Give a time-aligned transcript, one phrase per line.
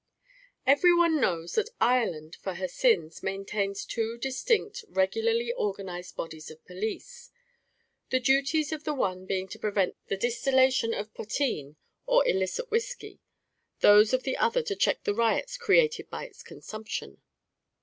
[0.65, 6.65] Every one knows that Ireland, for her sins, maintains two distinct, regularly organised bodies of
[6.65, 7.29] police;
[8.09, 11.75] the duties of the one being to prevent the distillation of potheen
[12.07, 13.19] or illicit whiskey,
[13.81, 17.21] those of the other to check the riots created by its consumption.